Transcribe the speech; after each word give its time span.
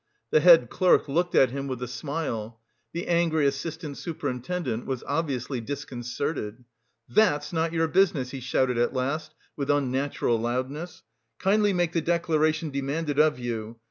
The 0.31 0.39
head 0.39 0.71
clerk 0.71 1.07
looked 1.07 1.35
at 1.35 1.51
him 1.51 1.67
with 1.67 1.79
a 1.83 1.87
smile. 1.87 2.59
The 2.91 3.05
angry 3.05 3.45
assistant 3.45 3.99
superintendent 3.99 4.87
was 4.87 5.03
obviously 5.05 5.61
disconcerted. 5.61 6.63
"That's 7.07 7.53
not 7.53 7.71
your 7.71 7.87
business!" 7.87 8.31
he 8.31 8.39
shouted 8.39 8.79
at 8.79 8.95
last 8.95 9.35
with 9.55 9.69
unnatural 9.69 10.39
loudness. 10.39 11.03
"Kindly 11.37 11.71
make 11.71 11.91
the 11.91 12.01
declaration 12.01 12.71
demanded 12.71 13.19
of 13.19 13.37
you. 13.37 13.77